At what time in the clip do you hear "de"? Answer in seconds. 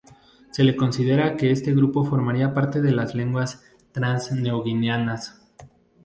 2.81-2.91